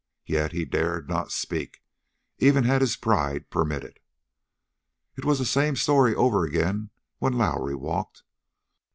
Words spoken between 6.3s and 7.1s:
again